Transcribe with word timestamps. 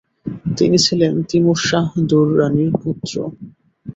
তিনি 0.57 0.77
ছিলেন 0.85 1.13
তিমুর 1.29 1.59
শাহ 1.67 1.87
দুররানির 2.09 2.71
পুত্র। 2.81 3.13